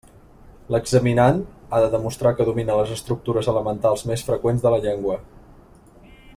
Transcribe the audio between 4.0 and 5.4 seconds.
més freqüents de la llengua.